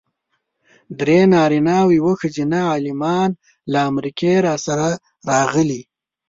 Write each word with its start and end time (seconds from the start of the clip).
درې 0.99 1.19
نارینه 1.33 1.73
او 1.83 1.89
یوه 1.99 2.13
ښځینه 2.21 2.59
عالمان 2.71 3.29
له 3.71 3.79
امریکې 3.89 4.31
راسره 4.47 4.89
راغلي. 5.29 5.81